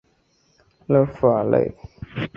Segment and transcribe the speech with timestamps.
[0.87, 1.71] 勒富尔内。